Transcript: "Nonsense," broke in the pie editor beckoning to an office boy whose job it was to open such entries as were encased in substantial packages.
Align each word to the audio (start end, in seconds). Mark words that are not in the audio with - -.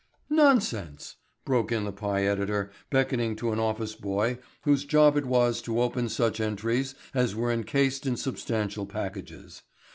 "Nonsense," 0.31 1.17
broke 1.45 1.71
in 1.71 1.83
the 1.83 1.91
pie 1.91 2.25
editor 2.25 2.71
beckoning 2.89 3.35
to 3.35 3.51
an 3.51 3.59
office 3.59 3.93
boy 3.93 4.39
whose 4.63 4.83
job 4.83 5.15
it 5.15 5.27
was 5.27 5.61
to 5.61 5.79
open 5.79 6.09
such 6.09 6.39
entries 6.39 6.95
as 7.13 7.35
were 7.35 7.51
encased 7.51 8.07
in 8.07 8.17
substantial 8.17 8.87
packages. 8.87 9.61